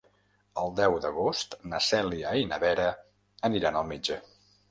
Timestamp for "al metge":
3.83-4.19